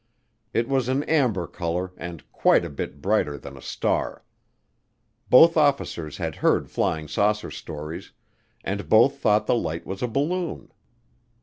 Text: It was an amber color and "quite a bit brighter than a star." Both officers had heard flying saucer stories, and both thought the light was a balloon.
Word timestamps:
It 0.51 0.67
was 0.67 0.89
an 0.89 1.03
amber 1.03 1.45
color 1.45 1.91
and 1.95 2.23
"quite 2.31 2.65
a 2.65 2.71
bit 2.71 3.03
brighter 3.03 3.37
than 3.37 3.55
a 3.55 3.61
star." 3.61 4.23
Both 5.29 5.55
officers 5.55 6.17
had 6.17 6.37
heard 6.37 6.71
flying 6.71 7.07
saucer 7.07 7.51
stories, 7.51 8.11
and 8.63 8.89
both 8.89 9.19
thought 9.19 9.45
the 9.45 9.53
light 9.53 9.85
was 9.85 10.01
a 10.01 10.07
balloon. 10.07 10.71